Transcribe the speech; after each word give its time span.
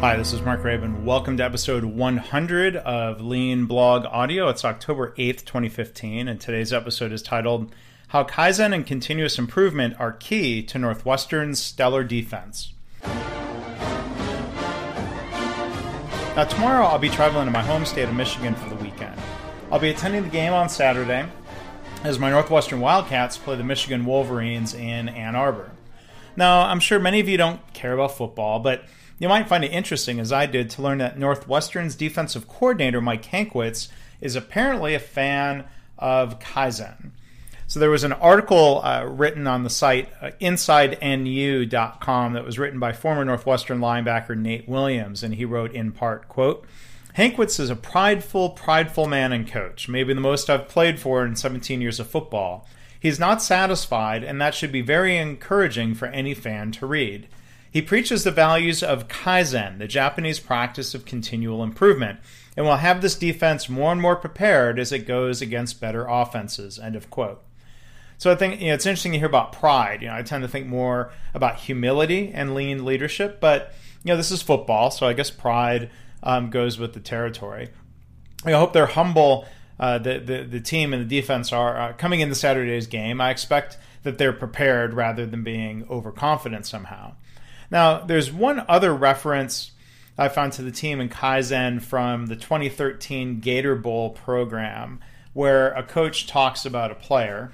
Hi, 0.00 0.16
this 0.16 0.32
is 0.32 0.40
Mark 0.40 0.62
Graban. 0.62 1.04
Welcome 1.04 1.36
to 1.36 1.44
episode 1.44 1.84
100 1.84 2.76
of 2.76 3.20
Lean 3.20 3.66
Blog 3.66 4.06
Audio. 4.06 4.48
It's 4.48 4.64
October 4.64 5.12
8th, 5.18 5.44
2015, 5.44 6.26
and 6.26 6.40
today's 6.40 6.72
episode 6.72 7.12
is 7.12 7.20
titled 7.20 7.70
How 8.08 8.24
Kaizen 8.24 8.74
and 8.74 8.86
Continuous 8.86 9.38
Improvement 9.38 9.94
Are 10.00 10.12
Key 10.12 10.62
to 10.62 10.78
Northwestern's 10.78 11.62
Stellar 11.62 12.02
Defense. 12.02 12.72
Now, 16.34 16.44
tomorrow 16.48 16.86
I'll 16.86 16.98
be 16.98 17.10
traveling 17.10 17.44
to 17.44 17.52
my 17.52 17.62
home 17.62 17.84
state 17.84 18.08
of 18.08 18.14
Michigan 18.14 18.54
for 18.54 18.70
the 18.70 18.76
weekend. 18.76 19.20
I'll 19.70 19.80
be 19.80 19.90
attending 19.90 20.22
the 20.22 20.30
game 20.30 20.54
on 20.54 20.70
Saturday 20.70 21.28
as 22.04 22.18
my 22.18 22.30
Northwestern 22.30 22.80
Wildcats 22.80 23.36
play 23.36 23.56
the 23.56 23.64
Michigan 23.64 24.06
Wolverines 24.06 24.72
in 24.72 25.10
Ann 25.10 25.36
Arbor. 25.36 25.72
Now, 26.36 26.62
I'm 26.62 26.80
sure 26.80 26.98
many 26.98 27.20
of 27.20 27.28
you 27.28 27.36
don't 27.36 27.60
care 27.74 27.92
about 27.92 28.16
football, 28.16 28.60
but 28.60 28.84
you 29.20 29.28
might 29.28 29.48
find 29.48 29.62
it 29.62 29.70
interesting, 29.70 30.18
as 30.18 30.32
I 30.32 30.46
did, 30.46 30.70
to 30.70 30.82
learn 30.82 30.98
that 30.98 31.18
Northwestern's 31.18 31.94
defensive 31.94 32.48
coordinator, 32.48 33.02
Mike 33.02 33.26
Hankwitz, 33.26 33.88
is 34.20 34.34
apparently 34.34 34.94
a 34.94 34.98
fan 34.98 35.66
of 35.98 36.40
Kaizen. 36.40 37.10
So 37.66 37.78
there 37.78 37.90
was 37.90 38.02
an 38.02 38.14
article 38.14 38.80
uh, 38.82 39.04
written 39.04 39.46
on 39.46 39.62
the 39.62 39.70
site 39.70 40.08
uh, 40.22 40.30
InsideNU.com 40.40 42.32
that 42.32 42.44
was 42.44 42.58
written 42.58 42.80
by 42.80 42.92
former 42.92 43.24
Northwestern 43.24 43.78
linebacker 43.78 44.36
Nate 44.36 44.66
Williams, 44.66 45.22
and 45.22 45.34
he 45.34 45.44
wrote 45.44 45.72
in 45.72 45.92
part, 45.92 46.26
quote, 46.28 46.64
Hankwitz 47.16 47.60
is 47.60 47.68
a 47.68 47.76
prideful, 47.76 48.50
prideful 48.50 49.06
man 49.06 49.32
and 49.32 49.46
coach, 49.46 49.86
maybe 49.86 50.14
the 50.14 50.20
most 50.20 50.48
I've 50.48 50.68
played 50.68 50.98
for 50.98 51.26
in 51.26 51.36
17 51.36 51.82
years 51.82 52.00
of 52.00 52.08
football. 52.08 52.66
He's 52.98 53.20
not 53.20 53.42
satisfied, 53.42 54.24
and 54.24 54.40
that 54.40 54.54
should 54.54 54.72
be 54.72 54.80
very 54.80 55.18
encouraging 55.18 55.94
for 55.94 56.06
any 56.06 56.32
fan 56.32 56.72
to 56.72 56.86
read. 56.86 57.28
He 57.70 57.82
preaches 57.82 58.24
the 58.24 58.32
values 58.32 58.82
of 58.82 59.06
Kaizen, 59.08 59.78
the 59.78 59.86
Japanese 59.86 60.40
practice 60.40 60.94
of 60.94 61.04
continual 61.04 61.62
improvement, 61.62 62.18
and 62.56 62.66
will 62.66 62.76
have 62.76 63.00
this 63.00 63.14
defense 63.14 63.68
more 63.68 63.92
and 63.92 64.00
more 64.00 64.16
prepared 64.16 64.78
as 64.78 64.90
it 64.90 65.06
goes 65.06 65.40
against 65.40 65.80
better 65.80 66.06
offenses. 66.06 66.78
End 66.78 66.96
of 66.96 67.10
quote. 67.10 67.42
So 68.18 68.30
I 68.30 68.34
think 68.34 68.60
you 68.60 68.68
know, 68.68 68.74
it's 68.74 68.86
interesting 68.86 69.12
to 69.12 69.18
hear 69.18 69.28
about 69.28 69.52
pride. 69.52 70.02
You 70.02 70.08
know, 70.08 70.14
I 70.14 70.22
tend 70.22 70.42
to 70.42 70.48
think 70.48 70.66
more 70.66 71.12
about 71.32 71.60
humility 71.60 72.32
and 72.34 72.54
lean 72.54 72.84
leadership, 72.84 73.40
but 73.40 73.72
you 74.02 74.08
know, 74.08 74.16
this 74.16 74.30
is 74.30 74.42
football, 74.42 74.90
so 74.90 75.06
I 75.06 75.12
guess 75.12 75.30
pride 75.30 75.90
um, 76.22 76.50
goes 76.50 76.78
with 76.78 76.92
the 76.92 77.00
territory. 77.00 77.70
I 78.44 78.52
hope 78.52 78.72
they're 78.72 78.86
humble. 78.86 79.46
Uh, 79.78 79.98
the, 79.98 80.18
the 80.18 80.42
the 80.42 80.60
team 80.60 80.92
and 80.92 81.02
the 81.02 81.20
defense 81.20 81.52
are 81.52 81.80
uh, 81.80 81.92
coming 81.94 82.20
into 82.20 82.34
Saturday's 82.34 82.86
game. 82.86 83.20
I 83.20 83.30
expect 83.30 83.78
that 84.02 84.18
they're 84.18 84.32
prepared 84.32 84.92
rather 84.92 85.24
than 85.24 85.42
being 85.42 85.86
overconfident 85.88 86.66
somehow. 86.66 87.14
Now, 87.70 88.00
there's 88.00 88.32
one 88.32 88.64
other 88.68 88.94
reference 88.94 89.72
I 90.18 90.28
found 90.28 90.52
to 90.54 90.62
the 90.62 90.72
team 90.72 91.00
in 91.00 91.08
Kaizen 91.08 91.80
from 91.80 92.26
the 92.26 92.36
2013 92.36 93.40
Gator 93.40 93.74
Bowl 93.74 94.10
program, 94.10 95.00
where 95.32 95.72
a 95.72 95.82
coach 95.82 96.26
talks 96.26 96.66
about 96.66 96.90
a 96.90 96.96
player. 96.96 97.52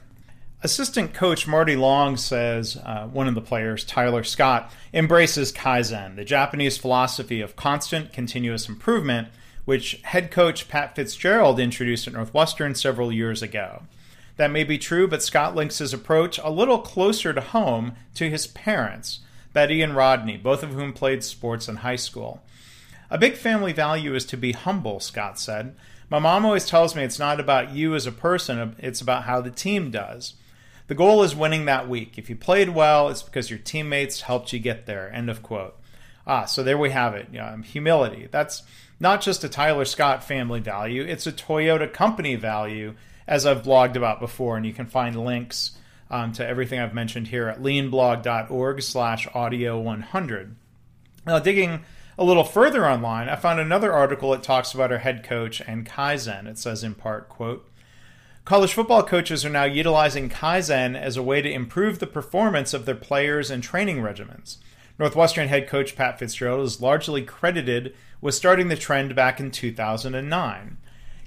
Assistant 0.62 1.12
coach 1.12 1.46
Marty 1.46 1.76
Long 1.76 2.16
says 2.16 2.76
uh, 2.82 3.06
one 3.06 3.28
of 3.28 3.34
the 3.34 3.40
players, 3.40 3.84
Tyler 3.84 4.24
Scott, 4.24 4.72
embraces 4.92 5.52
Kaizen, 5.52 6.16
the 6.16 6.24
Japanese 6.24 6.78
philosophy 6.78 7.40
of 7.40 7.54
constant, 7.54 8.12
continuous 8.12 8.68
improvement, 8.68 9.28
which 9.66 10.00
head 10.02 10.30
coach 10.30 10.68
Pat 10.68 10.96
Fitzgerald 10.96 11.60
introduced 11.60 12.06
at 12.06 12.14
Northwestern 12.14 12.74
several 12.74 13.12
years 13.12 13.42
ago. 13.42 13.82
That 14.38 14.50
may 14.50 14.64
be 14.64 14.78
true, 14.78 15.06
but 15.06 15.22
Scott 15.22 15.54
links 15.54 15.78
his 15.78 15.92
approach 15.92 16.38
a 16.42 16.50
little 16.50 16.78
closer 16.78 17.32
to 17.32 17.40
home 17.40 17.92
to 18.14 18.28
his 18.30 18.46
parents, 18.46 19.20
Betty 19.56 19.80
and 19.80 19.96
Rodney, 19.96 20.36
both 20.36 20.62
of 20.62 20.74
whom 20.74 20.92
played 20.92 21.24
sports 21.24 21.66
in 21.66 21.76
high 21.76 21.96
school. 21.96 22.42
A 23.08 23.16
big 23.16 23.36
family 23.36 23.72
value 23.72 24.14
is 24.14 24.26
to 24.26 24.36
be 24.36 24.52
humble, 24.52 25.00
Scott 25.00 25.38
said. 25.38 25.74
My 26.10 26.18
mom 26.18 26.44
always 26.44 26.66
tells 26.66 26.94
me 26.94 27.04
it's 27.04 27.18
not 27.18 27.40
about 27.40 27.70
you 27.70 27.94
as 27.94 28.06
a 28.06 28.12
person, 28.12 28.76
it's 28.78 29.00
about 29.00 29.22
how 29.22 29.40
the 29.40 29.50
team 29.50 29.90
does. 29.90 30.34
The 30.88 30.94
goal 30.94 31.22
is 31.22 31.34
winning 31.34 31.64
that 31.64 31.88
week. 31.88 32.18
If 32.18 32.28
you 32.28 32.36
played 32.36 32.68
well, 32.68 33.08
it's 33.08 33.22
because 33.22 33.48
your 33.48 33.58
teammates 33.58 34.20
helped 34.20 34.52
you 34.52 34.58
get 34.58 34.84
there. 34.84 35.10
End 35.10 35.30
of 35.30 35.42
quote. 35.42 35.74
Ah, 36.26 36.44
so 36.44 36.62
there 36.62 36.76
we 36.76 36.90
have 36.90 37.14
it. 37.14 37.34
Um, 37.38 37.62
humility. 37.62 38.28
That's 38.30 38.62
not 39.00 39.22
just 39.22 39.42
a 39.42 39.48
Tyler 39.48 39.86
Scott 39.86 40.22
family 40.22 40.60
value, 40.60 41.02
it's 41.02 41.26
a 41.26 41.32
Toyota 41.32 41.90
company 41.90 42.34
value, 42.34 42.94
as 43.26 43.46
I've 43.46 43.62
blogged 43.62 43.96
about 43.96 44.20
before, 44.20 44.58
and 44.58 44.66
you 44.66 44.74
can 44.74 44.84
find 44.84 45.16
links 45.16 45.78
um, 46.10 46.32
to 46.32 46.46
everything 46.46 46.80
I've 46.80 46.94
mentioned 46.94 47.28
here 47.28 47.48
at 47.48 47.62
leanblog.org 47.62 48.82
slash 48.82 49.28
audio 49.34 49.78
100. 49.80 50.56
Now, 51.26 51.38
digging 51.38 51.84
a 52.18 52.24
little 52.24 52.44
further 52.44 52.88
online, 52.88 53.28
I 53.28 53.36
found 53.36 53.60
another 53.60 53.92
article 53.92 54.30
that 54.30 54.42
talks 54.42 54.72
about 54.72 54.92
our 54.92 54.98
head 54.98 55.24
coach 55.24 55.60
and 55.60 55.86
Kaizen. 55.86 56.46
It 56.46 56.58
says 56.58 56.84
in 56.84 56.94
part, 56.94 57.28
quote, 57.28 57.68
College 58.44 58.72
football 58.72 59.02
coaches 59.02 59.44
are 59.44 59.50
now 59.50 59.64
utilizing 59.64 60.30
Kaizen 60.30 60.96
as 60.96 61.16
a 61.16 61.22
way 61.22 61.42
to 61.42 61.50
improve 61.50 61.98
the 61.98 62.06
performance 62.06 62.72
of 62.72 62.86
their 62.86 62.94
players 62.94 63.50
and 63.50 63.60
training 63.60 63.96
regimens. 63.96 64.58
Northwestern 65.00 65.48
head 65.48 65.68
coach 65.68 65.96
Pat 65.96 66.18
Fitzgerald 66.18 66.64
is 66.64 66.80
largely 66.80 67.22
credited 67.22 67.94
with 68.20 68.36
starting 68.36 68.68
the 68.68 68.76
trend 68.76 69.16
back 69.16 69.40
in 69.40 69.50
2009. 69.50 70.78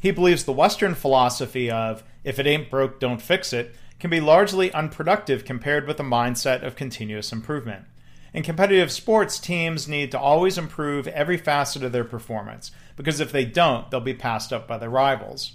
He 0.02 0.12
believes 0.12 0.46
the 0.46 0.54
Western 0.54 0.96
philosophy 0.96 1.70
of, 1.70 2.04
if 2.24 2.40
it 2.40 2.48
ain't 2.48 2.72
broke, 2.72 3.02
don't 3.02 3.22
fix 3.22 3.52
it, 3.52 3.76
can 4.00 4.10
be 4.10 4.20
largely 4.22 4.72
unproductive 4.74 5.46
compared 5.46 5.88
with 5.88 5.98
the 5.98 6.04
mindset 6.04 6.66
of 6.66 6.76
continuous 6.76 7.32
improvement. 7.32 7.86
In 8.34 8.44
competitive 8.44 8.92
sports, 8.92 9.40
teams 9.40 9.88
need 9.88 10.12
to 10.12 10.20
always 10.20 10.58
improve 10.58 11.08
every 11.08 11.38
facet 11.38 11.84
of 11.84 11.92
their 11.92 12.04
performance, 12.04 12.72
because 12.96 13.20
if 13.20 13.32
they 13.32 13.46
don't, 13.46 13.90
they'll 13.90 14.00
be 14.00 14.14
passed 14.14 14.54
up 14.54 14.68
by 14.68 14.78
their 14.78 14.90
rivals. 14.90 15.54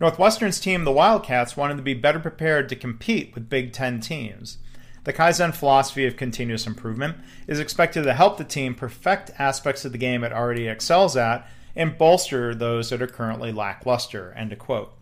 Northwestern's 0.00 0.60
team, 0.60 0.84
the 0.84 0.92
Wildcats, 0.92 1.56
wanted 1.56 1.76
to 1.76 1.82
be 1.82 1.94
better 1.94 2.20
prepared 2.20 2.68
to 2.68 2.76
compete 2.76 3.34
with 3.34 3.48
Big 3.48 3.72
Ten 3.72 4.00
teams. 4.00 4.58
The 5.04 5.12
Kaizen 5.12 5.54
philosophy 5.54 6.04
of 6.04 6.16
continuous 6.16 6.66
improvement 6.66 7.16
is 7.46 7.60
expected 7.60 8.02
to 8.02 8.14
help 8.14 8.38
the 8.38 8.44
team 8.44 8.74
perfect 8.74 9.30
aspects 9.38 9.84
of 9.84 9.92
the 9.92 9.98
game 9.98 10.22
it 10.22 10.32
already 10.32 10.68
excels 10.68 11.16
at 11.16 11.48
and 11.74 11.96
bolster 11.96 12.54
those 12.54 12.90
that 12.90 13.00
are 13.00 13.06
currently 13.06 13.52
lackluster. 13.52 14.32
End 14.36 14.56
quote. 14.58 14.92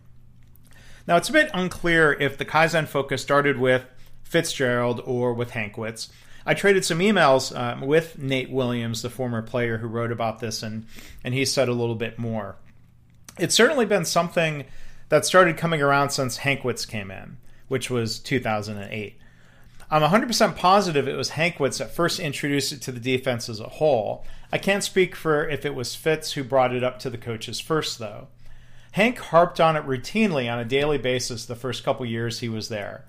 Now, 1.07 1.17
it's 1.17 1.29
a 1.29 1.33
bit 1.33 1.51
unclear 1.53 2.13
if 2.13 2.37
the 2.37 2.45
Kaizen 2.45 2.87
focus 2.87 3.21
started 3.21 3.59
with 3.59 3.85
Fitzgerald 4.23 5.01
or 5.05 5.33
with 5.33 5.51
Hankwitz. 5.51 6.09
I 6.47 6.53
traded 6.53 6.85
some 6.85 6.99
emails 6.99 7.57
um, 7.57 7.81
with 7.81 8.17
Nate 8.19 8.51
Williams, 8.51 9.01
the 9.01 9.09
former 9.09 9.41
player 9.41 9.77
who 9.77 9.87
wrote 9.87 10.11
about 10.11 10.39
this, 10.39 10.63
and, 10.63 10.85
and 11.23 11.33
he 11.33 11.45
said 11.45 11.69
a 11.69 11.73
little 11.73 11.95
bit 11.95 12.19
more. 12.19 12.55
It's 13.37 13.55
certainly 13.55 13.85
been 13.85 14.05
something 14.05 14.65
that 15.09 15.25
started 15.25 15.57
coming 15.57 15.81
around 15.81 16.09
since 16.09 16.39
Hankwitz 16.39 16.87
came 16.87 17.11
in, 17.11 17.37
which 17.67 17.89
was 17.89 18.19
2008. 18.19 19.17
I'm 19.89 20.01
100% 20.01 20.55
positive 20.55 21.07
it 21.07 21.15
was 21.15 21.31
Hankwitz 21.31 21.77
that 21.77 21.91
first 21.91 22.19
introduced 22.19 22.71
it 22.71 22.81
to 22.83 22.91
the 22.91 22.99
defense 22.99 23.49
as 23.49 23.59
a 23.59 23.69
whole. 23.69 24.25
I 24.51 24.57
can't 24.57 24.83
speak 24.83 25.15
for 25.15 25.47
if 25.47 25.65
it 25.65 25.75
was 25.75 25.95
Fitz 25.95 26.33
who 26.33 26.43
brought 26.43 26.73
it 26.73 26.83
up 26.83 26.97
to 26.99 27.09
the 27.09 27.17
coaches 27.17 27.59
first, 27.59 27.99
though. 27.99 28.27
Hank 28.95 29.19
harped 29.19 29.59
on 29.59 29.75
it 29.75 29.85
routinely 29.85 30.49
on 30.49 30.57
a 30.57 30.63
daily 30.63 30.97
basis 30.97 31.45
the 31.45 31.53
first 31.53 31.83
couple 31.83 32.05
years 32.05 32.39
he 32.39 32.47
was 32.47 32.69
there. 32.69 33.03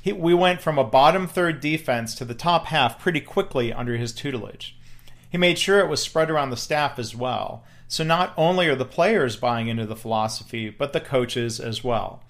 He, 0.00 0.10
we 0.10 0.32
went 0.32 0.62
from 0.62 0.78
a 0.78 0.84
bottom 0.84 1.26
third 1.26 1.60
defense 1.60 2.14
to 2.14 2.24
the 2.24 2.32
top 2.32 2.68
half 2.68 2.98
pretty 2.98 3.20
quickly 3.20 3.70
under 3.70 3.98
his 3.98 4.14
tutelage. 4.14 4.78
He 5.28 5.36
made 5.36 5.58
sure 5.58 5.78
it 5.78 5.90
was 5.90 6.00
spread 6.00 6.30
around 6.30 6.48
the 6.48 6.56
staff 6.56 6.98
as 6.98 7.14
well. 7.14 7.64
So 7.86 8.02
not 8.02 8.32
only 8.38 8.66
are 8.68 8.74
the 8.74 8.86
players 8.86 9.36
buying 9.36 9.68
into 9.68 9.84
the 9.84 9.94
philosophy, 9.94 10.70
but 10.70 10.94
the 10.94 11.02
coaches 11.02 11.60
as 11.60 11.84
well. 11.84 12.22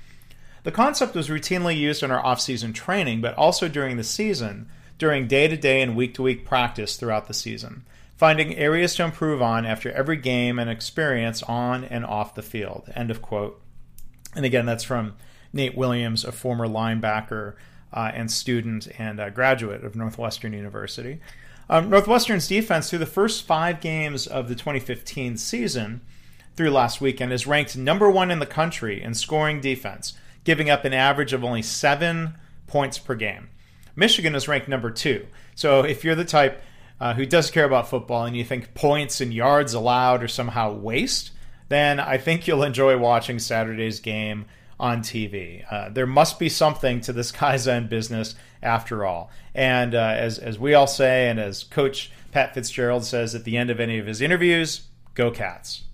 The 0.64 0.72
concept 0.72 1.14
was 1.14 1.28
routinely 1.28 1.78
used 1.78 2.02
in 2.02 2.10
our 2.10 2.26
off-season 2.26 2.72
training, 2.72 3.20
but 3.20 3.36
also 3.36 3.68
during 3.68 3.98
the 3.98 4.02
season, 4.02 4.68
during 4.98 5.28
day-to-day 5.28 5.80
and 5.80 5.94
week-to-week 5.94 6.44
practice 6.44 6.96
throughout 6.96 7.28
the 7.28 7.34
season 7.34 7.84
finding 8.16 8.56
areas 8.56 8.94
to 8.94 9.04
improve 9.04 9.42
on 9.42 9.66
after 9.66 9.92
every 9.92 10.16
game 10.16 10.58
and 10.58 10.70
experience 10.70 11.42
on 11.42 11.84
and 11.84 12.04
off 12.04 12.34
the 12.34 12.42
field. 12.42 12.90
End 12.94 13.10
of 13.10 13.20
quote. 13.22 13.60
And 14.34 14.44
again, 14.44 14.66
that's 14.66 14.84
from 14.84 15.14
Nate 15.52 15.76
Williams, 15.76 16.24
a 16.24 16.32
former 16.32 16.66
linebacker 16.66 17.54
uh, 17.92 18.10
and 18.14 18.30
student 18.30 18.88
and 18.98 19.20
uh, 19.20 19.30
graduate 19.30 19.84
of 19.84 19.96
Northwestern 19.96 20.52
University. 20.52 21.20
Um, 21.68 21.90
Northwestern's 21.90 22.46
defense 22.46 22.88
through 22.88 23.00
the 23.00 23.06
first 23.06 23.44
five 23.44 23.80
games 23.80 24.26
of 24.26 24.48
the 24.48 24.54
2015 24.54 25.36
season 25.36 26.00
through 26.54 26.70
last 26.70 27.00
weekend 27.00 27.32
is 27.32 27.46
ranked 27.46 27.76
number 27.76 28.10
one 28.10 28.30
in 28.30 28.38
the 28.38 28.46
country 28.46 29.02
in 29.02 29.14
scoring 29.14 29.60
defense, 29.60 30.14
giving 30.44 30.70
up 30.70 30.84
an 30.84 30.94
average 30.94 31.32
of 31.32 31.44
only 31.44 31.62
seven 31.62 32.34
points 32.66 32.98
per 32.98 33.14
game. 33.14 33.48
Michigan 33.94 34.34
is 34.34 34.48
ranked 34.48 34.68
number 34.68 34.90
two. 34.90 35.26
So 35.54 35.80
if 35.80 36.04
you're 36.04 36.14
the 36.14 36.24
type 36.24 36.62
uh, 37.00 37.14
who 37.14 37.26
does 37.26 37.50
care 37.50 37.64
about 37.64 37.88
football 37.88 38.24
and 38.24 38.36
you 38.36 38.44
think 38.44 38.74
points 38.74 39.20
and 39.20 39.32
yards 39.32 39.74
allowed 39.74 40.22
are 40.22 40.28
somehow 40.28 40.72
waste, 40.72 41.30
then 41.68 42.00
I 42.00 42.18
think 42.18 42.46
you'll 42.46 42.62
enjoy 42.62 42.96
watching 42.96 43.38
Saturday's 43.38 44.00
game 44.00 44.46
on 44.78 45.00
TV. 45.00 45.64
Uh, 45.70 45.88
there 45.88 46.06
must 46.06 46.38
be 46.38 46.48
something 46.48 47.00
to 47.02 47.12
this 47.12 47.32
Kaizen 47.32 47.88
business 47.88 48.34
after 48.62 49.04
all. 49.04 49.30
And 49.54 49.94
uh, 49.94 50.14
as, 50.16 50.38
as 50.38 50.58
we 50.58 50.74
all 50.74 50.86
say, 50.86 51.28
and 51.28 51.38
as 51.38 51.64
Coach 51.64 52.10
Pat 52.32 52.54
Fitzgerald 52.54 53.04
says 53.04 53.34
at 53.34 53.44
the 53.44 53.56
end 53.56 53.70
of 53.70 53.80
any 53.80 53.98
of 53.98 54.06
his 54.06 54.20
interviews, 54.20 54.82
go 55.14 55.30
Cats. 55.30 55.85